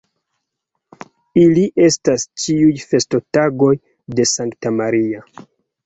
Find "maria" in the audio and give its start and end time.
4.85-5.27